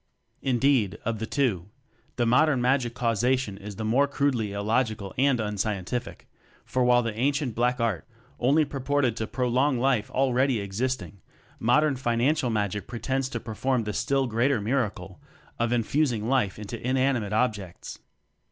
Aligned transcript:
Indeed, 0.41 0.97
of 1.05 1.19
the 1.19 1.27
two 1.27 1.69
the 2.15 2.25
modern 2.25 2.59
magic 2.59 2.95
causation 2.95 3.55
is 3.55 3.75
the 3.75 3.85
more 3.85 4.07
crudely 4.07 4.51
illogical 4.51 5.13
and 5.15 5.39
unscientific; 5.39 6.27
for 6.65 6.83
while 6.83 7.03
the 7.03 7.13
ancient 7.13 7.53
black 7.53 7.79
art 7.79 8.07
only 8.39 8.65
purported 8.65 9.15
to 9.17 9.27
prolong 9.27 9.77
life 9.77 10.09
already 10.09 10.59
ex 10.59 10.77
isting, 10.79 11.17
modern 11.59 11.97
financial 11.97 12.49
magic 12.49 12.87
pre 12.87 12.97
tends 12.97 13.29
to 13.29 13.39
perform 13.39 13.83
the 13.83 13.93
still 13.93 14.25
greater 14.25 14.59
miracle 14.59 15.21
of 15.59 15.71
infusing 15.71 16.27
life 16.27 16.57
into 16.57 16.81
inanimate 16.81 17.31
objects! 17.31 17.99